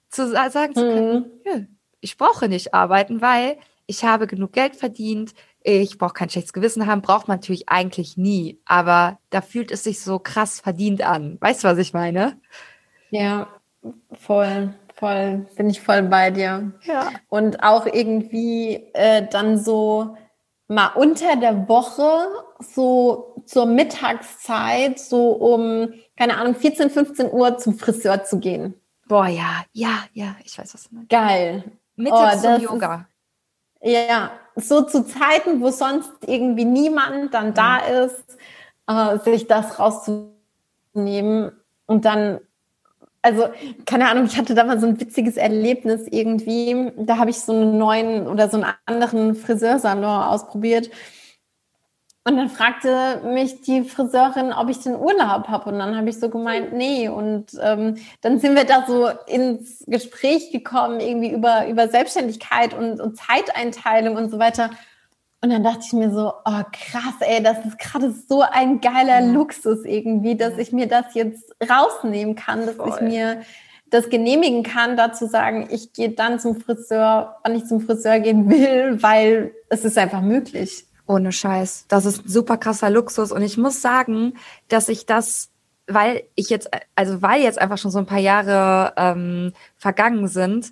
[0.09, 1.65] zu sagen zu können, ja,
[1.99, 6.87] ich brauche nicht arbeiten, weil ich habe genug Geld verdient, ich brauche kein schlechtes Gewissen
[6.87, 11.37] haben, braucht man natürlich eigentlich nie, aber da fühlt es sich so krass verdient an.
[11.41, 12.39] Weißt du, was ich meine?
[13.11, 13.47] Ja,
[14.13, 16.71] voll, voll, bin ich voll bei dir.
[16.85, 17.11] Ja.
[17.29, 20.17] Und auch irgendwie äh, dann so
[20.67, 22.27] mal unter der Woche
[22.59, 28.73] so zur Mittagszeit, so um, keine Ahnung, 14, 15 Uhr zum Friseur zu gehen.
[29.07, 31.09] Boah, ja, ja, ja, ich weiß, was du meinst.
[31.09, 31.63] Geil.
[31.95, 33.07] Mittags oh, zum Yoga.
[33.79, 38.37] Ist, ja, so zu Zeiten, wo sonst irgendwie niemand dann da ist,
[38.87, 41.51] äh, sich das rauszunehmen
[41.85, 42.39] und dann
[43.27, 43.49] also
[43.85, 46.91] keine Ahnung, ich hatte da mal so ein witziges Erlebnis irgendwie.
[46.95, 50.89] Da habe ich so einen neuen oder so einen anderen Friseursalon ausprobiert.
[52.23, 55.69] Und dann fragte mich die Friseurin, ob ich den Urlaub habe.
[55.69, 57.09] Und dann habe ich so gemeint, nee.
[57.09, 62.99] Und ähm, dann sind wir da so ins Gespräch gekommen, irgendwie über, über Selbstständigkeit und,
[63.01, 64.71] und Zeiteinteilung und so weiter.
[65.41, 69.21] Und dann dachte ich mir so, oh krass, ey, das ist gerade so ein geiler
[69.21, 69.31] ja.
[69.31, 72.89] Luxus irgendwie, dass ich mir das jetzt rausnehmen kann, dass Voll.
[72.89, 73.41] ich mir
[73.89, 78.49] das genehmigen kann, dazu sagen, ich gehe dann zum Friseur, wann ich zum Friseur gehen
[78.49, 80.85] will, weil es ist einfach möglich.
[81.07, 81.85] Ohne Scheiß.
[81.87, 83.31] Das ist ein super krasser Luxus.
[83.31, 84.33] Und ich muss sagen,
[84.67, 85.49] dass ich das,
[85.87, 90.71] weil ich jetzt, also weil jetzt einfach schon so ein paar Jahre ähm, vergangen sind,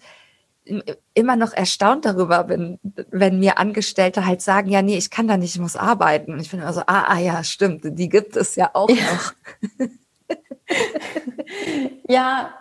[1.13, 2.79] immer noch erstaunt darüber bin,
[3.11, 6.33] wenn mir Angestellte halt sagen, ja, nee, ich kann da nicht, ich muss arbeiten.
[6.33, 9.33] Und ich finde also, ah, ah, ja, stimmt, die gibt es ja auch noch.
[12.07, 12.53] ja,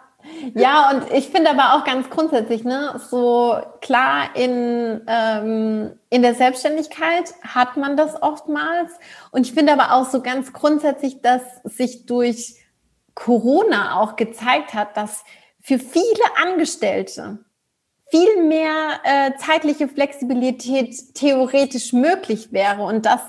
[0.55, 6.35] ja, und ich finde aber auch ganz grundsätzlich, ne, so klar in, ähm, in der
[6.35, 8.93] Selbstständigkeit hat man das oftmals.
[9.31, 12.57] Und ich finde aber auch so ganz grundsätzlich, dass sich durch
[13.15, 15.25] Corona auch gezeigt hat, dass
[15.61, 17.39] für viele Angestellte
[18.15, 23.21] viel mehr äh, zeitliche Flexibilität theoretisch möglich wäre und dass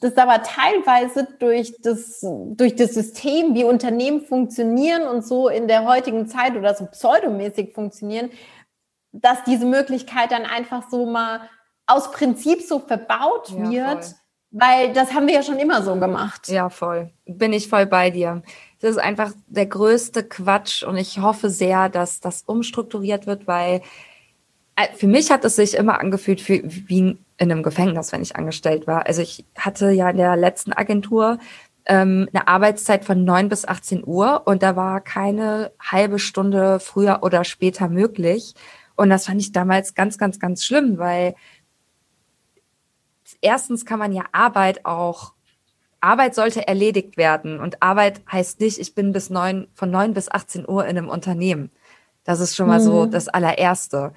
[0.00, 2.26] das aber teilweise durch das,
[2.56, 7.72] durch das System, wie Unternehmen funktionieren und so in der heutigen Zeit oder so pseudomäßig
[7.72, 8.30] funktionieren,
[9.12, 11.48] dass diese Möglichkeit dann einfach so mal
[11.86, 14.14] aus Prinzip so verbaut ja, wird, voll.
[14.50, 16.48] weil das haben wir ja schon immer so gemacht.
[16.48, 17.12] Ja, voll.
[17.26, 18.42] Bin ich voll bei dir.
[18.80, 23.82] Das ist einfach der größte Quatsch und ich hoffe sehr, dass das umstrukturiert wird, weil
[24.94, 28.86] für mich hat es sich immer angefühlt für, wie in einem Gefängnis, wenn ich angestellt
[28.86, 29.06] war.
[29.06, 31.38] Also ich hatte ja in der letzten Agentur
[31.86, 37.20] ähm, eine Arbeitszeit von 9 bis 18 Uhr und da war keine halbe Stunde früher
[37.22, 38.54] oder später möglich.
[38.96, 41.34] Und das fand ich damals ganz, ganz, ganz schlimm, weil
[43.40, 45.34] erstens kann man ja Arbeit auch
[46.00, 50.28] Arbeit sollte erledigt werden und Arbeit heißt nicht, ich bin bis neun, von neun bis
[50.28, 51.70] 18 Uhr in einem Unternehmen.
[52.24, 52.84] Das ist schon mal mhm.
[52.84, 54.12] so das allererste.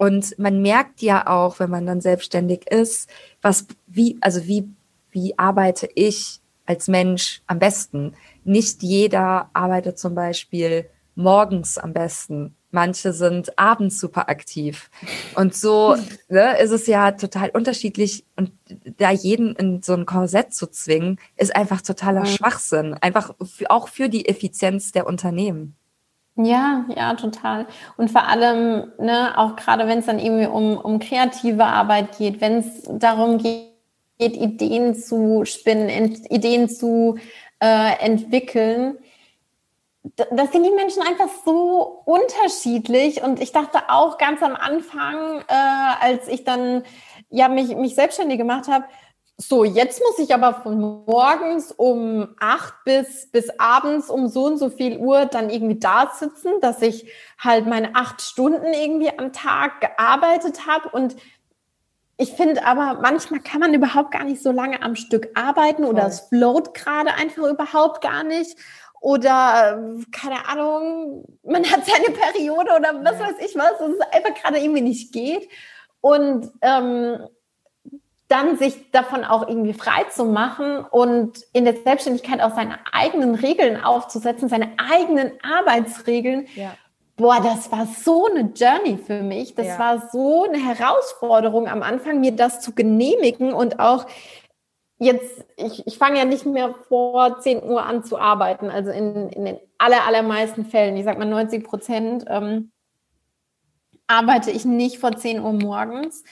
[0.00, 3.10] Und man merkt ja auch, wenn man dann selbstständig ist,
[3.42, 4.66] was, wie, also wie,
[5.10, 8.14] wie arbeite ich als Mensch am besten?
[8.42, 12.56] Nicht jeder arbeitet zum Beispiel morgens am besten.
[12.70, 14.88] Manche sind abends super aktiv.
[15.34, 15.96] Und so
[16.30, 18.24] ne, ist es ja total unterschiedlich.
[18.36, 18.52] Und
[18.96, 22.94] da jeden in so ein Korsett zu zwingen, ist einfach totaler Schwachsinn.
[22.94, 25.76] Einfach für, auch für die Effizienz der Unternehmen.
[26.44, 27.66] Ja, ja, total.
[27.96, 32.40] Und vor allem, ne, auch gerade wenn es dann irgendwie um, um kreative Arbeit geht,
[32.40, 33.68] wenn es darum geht,
[34.18, 35.88] Ideen zu spinnen,
[36.28, 37.18] Ideen zu
[37.60, 38.98] äh, entwickeln,
[40.02, 43.22] das sind die Menschen einfach so unterschiedlich.
[43.22, 46.84] Und ich dachte auch ganz am Anfang, äh, als ich dann
[47.28, 48.84] ja mich, mich selbstständig gemacht habe,
[49.40, 54.58] so, jetzt muss ich aber von morgens um acht bis, bis abends um so und
[54.58, 59.32] so viel Uhr dann irgendwie da sitzen, dass ich halt meine acht Stunden irgendwie am
[59.32, 60.90] Tag gearbeitet habe.
[60.90, 61.16] Und
[62.18, 66.06] ich finde aber, manchmal kann man überhaupt gar nicht so lange am Stück arbeiten oder
[66.06, 68.58] es float gerade einfach überhaupt gar nicht.
[69.00, 73.26] Oder, keine Ahnung, man hat seine Periode oder was ja.
[73.26, 75.48] weiß ich was, dass es einfach gerade irgendwie nicht geht.
[76.02, 77.26] Und ähm,
[78.30, 83.34] dann sich davon auch irgendwie frei zu machen und in der Selbstständigkeit auch seine eigenen
[83.34, 86.46] Regeln aufzusetzen, seine eigenen Arbeitsregeln.
[86.54, 86.74] Ja.
[87.16, 89.54] Boah, das war so eine Journey für mich.
[89.56, 89.78] Das ja.
[89.78, 94.06] war so eine Herausforderung am Anfang, mir das zu genehmigen und auch
[94.98, 99.28] jetzt, ich, ich fange ja nicht mehr vor 10 Uhr an zu arbeiten, also in,
[99.30, 102.70] in den aller, allermeisten Fällen, ich sag mal 90 Prozent, ähm,
[104.06, 106.22] arbeite ich nicht vor 10 Uhr morgens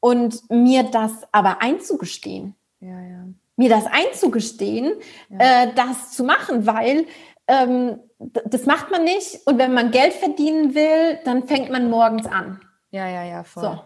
[0.00, 2.54] und mir das aber einzugestehen.
[2.80, 3.24] Ja, ja.
[3.56, 4.94] Mir das einzugestehen,
[5.28, 5.64] ja.
[5.64, 7.06] äh, das zu machen, weil
[7.46, 9.40] ähm, das macht man nicht.
[9.46, 12.60] Und wenn man Geld verdienen will, dann fängt man morgens an.
[12.90, 13.62] Ja, ja, ja, voll.
[13.62, 13.80] So.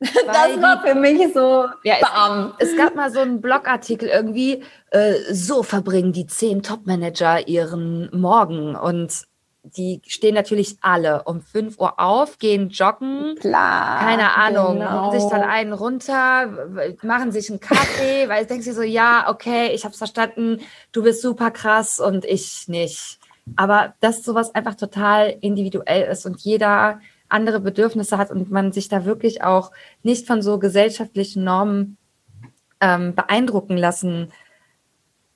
[0.26, 1.94] das war für mich so ja,
[2.58, 8.10] es, es, gab mal so einen Blogartikel irgendwie, äh, so verbringen die zehn Topmanager ihren
[8.12, 9.24] Morgen und
[9.64, 15.10] die stehen natürlich alle um 5 Uhr auf, gehen joggen, Klar, keine Ahnung, genau.
[15.10, 16.68] sich dann einen runter,
[17.02, 20.60] machen sich einen Kaffee, weil du denkst dir so, ja, okay, ich habe verstanden,
[20.92, 23.18] du bist super krass und ich nicht.
[23.56, 28.88] Aber dass sowas einfach total individuell ist und jeder andere Bedürfnisse hat und man sich
[28.88, 29.70] da wirklich auch
[30.02, 31.96] nicht von so gesellschaftlichen Normen
[32.80, 34.30] ähm, beeindrucken lassen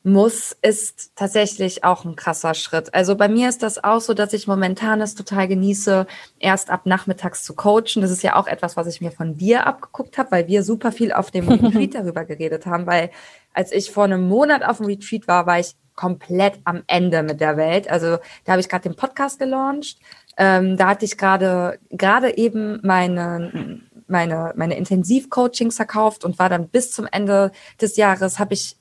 [0.05, 2.95] muss, ist tatsächlich auch ein krasser Schritt.
[2.95, 6.07] Also bei mir ist das auch so, dass ich momentan es total genieße,
[6.39, 8.01] erst ab nachmittags zu coachen.
[8.01, 10.93] Das ist ja auch etwas, was ich mir von dir abgeguckt habe, weil wir super
[10.93, 12.87] viel auf dem Retreat darüber geredet haben.
[12.87, 13.11] Weil
[13.53, 17.41] als ich vor einem Monat auf dem Retreat war, war ich komplett am Ende mit
[17.41, 17.91] der Welt.
[17.91, 19.99] Also da habe ich gerade den Podcast gelauncht.
[20.37, 26.69] Ähm, da hatte ich gerade gerade eben meine meine meine Intensivcoachings verkauft und war dann
[26.69, 28.78] bis zum Ende des Jahres habe ich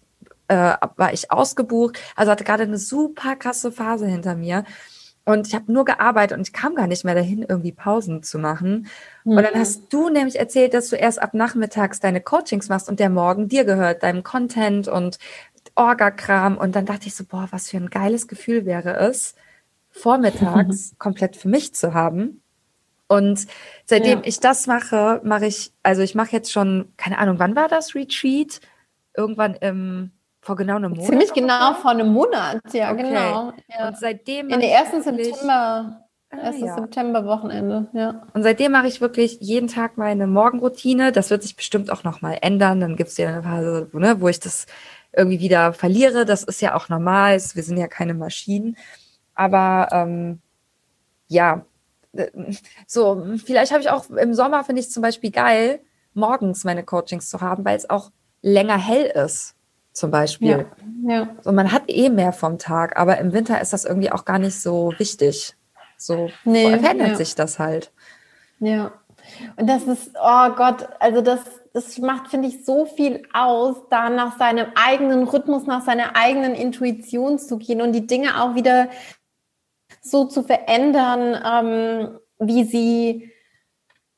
[0.47, 1.99] äh, war ich ausgebucht.
[2.15, 4.63] Also hatte gerade eine super krasse Phase hinter mir.
[5.27, 8.39] Und ich habe nur gearbeitet und ich kam gar nicht mehr dahin, irgendwie Pausen zu
[8.39, 8.87] machen.
[9.25, 9.37] Mhm.
[9.37, 9.59] Und dann mhm.
[9.59, 13.49] hast du nämlich erzählt, dass du erst ab nachmittags deine Coachings machst und der Morgen
[13.49, 15.19] dir gehört, deinem Content und
[15.75, 16.57] Orga-Kram.
[16.57, 19.35] Und dann dachte ich so, boah, was für ein geiles Gefühl wäre es,
[19.91, 22.41] vormittags komplett für mich zu haben.
[23.07, 23.47] Und
[23.85, 24.25] seitdem ja.
[24.25, 27.95] ich das mache, mache ich, also ich mache jetzt schon, keine Ahnung, wann war das
[27.95, 28.61] Retreat?
[29.13, 31.07] Irgendwann im vor genau einem Monat?
[31.07, 33.03] Ziemlich genau vor einem Monat, ja, okay.
[33.03, 33.53] genau.
[33.67, 33.87] Ja.
[33.87, 34.49] Und seitdem.
[34.49, 36.03] In der ersten September.
[36.29, 36.75] Ah, erstes ja.
[36.75, 38.23] September-Wochenende, ja.
[38.33, 41.13] Und seitdem mache ich wirklich jeden Tag meine Morgenroutine.
[41.13, 42.81] Das wird sich bestimmt auch nochmal ändern.
[42.81, 44.65] Dann gibt es ja eine Phase, ne, wo ich das
[45.15, 46.25] irgendwie wieder verliere.
[46.25, 47.39] Das ist ja auch normal.
[47.53, 48.75] Wir sind ja keine Maschinen.
[49.35, 50.41] Aber ähm,
[51.27, 51.65] ja,
[52.13, 52.27] äh,
[52.85, 55.79] so, vielleicht habe ich auch im Sommer, finde ich zum Beispiel geil,
[56.13, 59.56] morgens meine Coachings zu haben, weil es auch länger hell ist
[59.97, 60.67] zum Beispiel.
[61.03, 61.29] Ja, ja.
[61.43, 64.37] Und man hat eh mehr vom Tag, aber im Winter ist das irgendwie auch gar
[64.37, 65.55] nicht so wichtig.
[65.97, 67.15] So nee, verändert ja.
[67.15, 67.91] sich das halt.
[68.59, 68.91] Ja.
[69.55, 71.39] Und das ist, oh Gott, also das,
[71.73, 76.53] das macht, finde ich, so viel aus, da nach seinem eigenen Rhythmus, nach seiner eigenen
[76.53, 78.89] Intuition zu gehen und die Dinge auch wieder
[80.01, 83.31] so zu verändern, ähm, wie sie,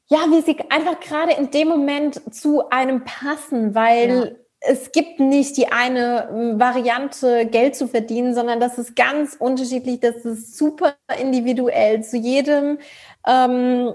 [0.07, 5.57] ja, wie sie einfach gerade in dem Moment zu einem passen, weil es gibt nicht
[5.57, 10.95] die eine hm, Variante, Geld zu verdienen, sondern das ist ganz unterschiedlich, das ist super
[11.19, 12.03] individuell.
[12.03, 12.79] Zu jedem
[13.25, 13.93] ähm,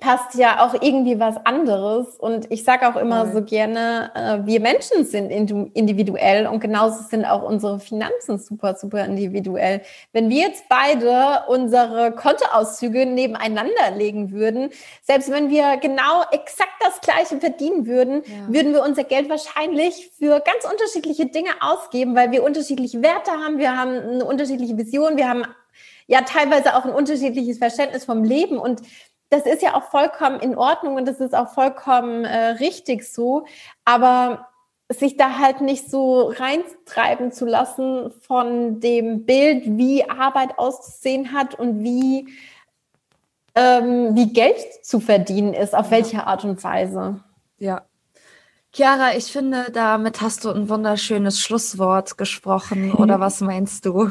[0.00, 2.16] passt ja auch irgendwie was anderes.
[2.16, 3.32] Und ich sage auch immer mhm.
[3.32, 9.04] so gerne, äh, wir Menschen sind individuell und genauso sind auch unsere Finanzen super, super
[9.04, 9.82] individuell.
[10.12, 14.70] Wenn wir jetzt beide unsere Kontoauszüge nebeneinander legen würden,
[15.02, 18.52] selbst wenn wir genau exakt das Gleiche verdienen würden, ja.
[18.52, 23.58] würden wir unser Geld wahrscheinlich für ganz unterschiedliche Dinge ausgeben, weil wir unterschiedliche Werte haben,
[23.58, 25.44] wir haben eine unterschiedliche Vision, wir haben
[26.08, 28.80] ja teilweise auch ein unterschiedliches Verständnis vom Leben und
[29.30, 33.44] das ist ja auch vollkommen in Ordnung und das ist auch vollkommen äh, richtig so.
[33.84, 34.48] Aber
[34.90, 41.54] sich da halt nicht so reintreiben zu lassen von dem Bild, wie Arbeit auszusehen hat
[41.54, 42.28] und wie,
[43.54, 47.22] ähm, wie Geld zu verdienen ist, auf welche Art und Weise.
[47.58, 47.82] Ja.
[48.72, 52.92] Chiara, ich finde, damit hast du ein wunderschönes Schlusswort gesprochen.
[52.92, 54.10] Oder was meinst du?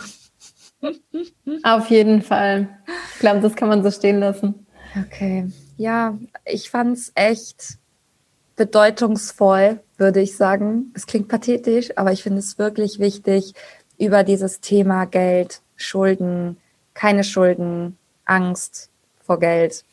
[1.63, 2.69] Auf jeden Fall.
[3.13, 4.66] Ich glaube, das kann man so stehen lassen.
[4.95, 5.51] Okay.
[5.77, 7.77] Ja, ich fand es echt
[8.55, 10.91] bedeutungsvoll, würde ich sagen.
[10.95, 13.53] Es klingt pathetisch, aber ich finde es wirklich wichtig,
[13.97, 16.57] über dieses Thema Geld, Schulden,
[16.93, 18.89] keine Schulden, Angst
[19.23, 19.83] vor Geld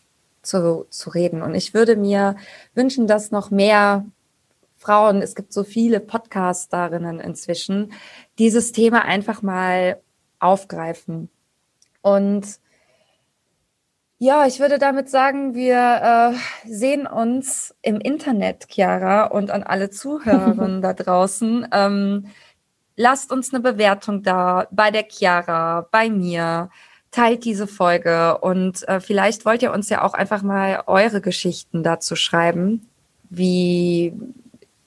[0.42, 1.42] zu, zu reden.
[1.42, 2.36] Und ich würde mir
[2.74, 4.04] wünschen, dass noch mehr
[4.76, 7.92] Frauen, es gibt so viele Podcasterinnen inzwischen,
[8.38, 9.98] dieses Thema einfach mal
[10.38, 11.30] aufgreifen.
[12.02, 12.58] Und
[14.24, 19.90] ja, ich würde damit sagen, wir äh, sehen uns im Internet, Chiara, und an alle
[19.90, 21.68] Zuhörerinnen da draußen.
[21.70, 22.28] Ähm,
[22.96, 26.70] lasst uns eine Bewertung da bei der Chiara, bei mir.
[27.10, 31.82] Teilt diese Folge und äh, vielleicht wollt ihr uns ja auch einfach mal eure Geschichten
[31.82, 32.88] dazu schreiben,
[33.28, 34.14] wie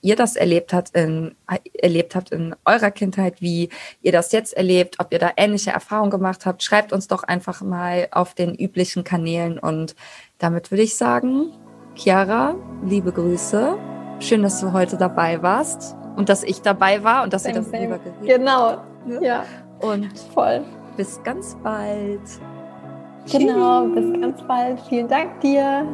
[0.00, 1.34] ihr das erlebt habt in,
[1.74, 3.68] erlebt habt in eurer Kindheit, wie
[4.02, 7.62] ihr das jetzt erlebt, ob ihr da ähnliche Erfahrungen gemacht habt, schreibt uns doch einfach
[7.62, 9.94] mal auf den üblichen Kanälen und
[10.38, 11.52] damit würde ich sagen,
[11.94, 13.76] Chiara, liebe Grüße.
[14.20, 17.62] Schön, dass du heute dabei warst und dass ich dabei war und dass same, ihr
[17.62, 18.70] das lieber geredet Genau,
[19.08, 19.22] ja.
[19.22, 19.44] ja.
[19.80, 20.64] Und voll.
[20.96, 22.20] Bis ganz bald.
[23.30, 23.94] Genau, Tschüss.
[23.94, 24.80] bis ganz bald.
[24.88, 25.86] Vielen Dank dir.